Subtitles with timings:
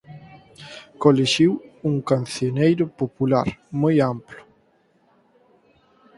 [1.03, 1.51] Colixiu
[1.89, 3.47] un "Cancioneiro Popular"
[3.81, 4.39] moi amplo.